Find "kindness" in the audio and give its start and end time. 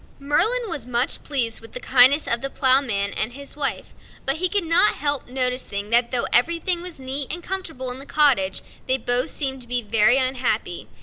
1.79-2.25